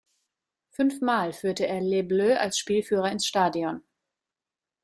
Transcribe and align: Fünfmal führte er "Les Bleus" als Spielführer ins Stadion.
Fünfmal 0.71 1.31
führte 1.31 1.67
er 1.67 1.79
"Les 1.79 2.07
Bleus" 2.07 2.35
als 2.39 2.57
Spielführer 2.57 3.11
ins 3.11 3.27
Stadion. 3.27 3.83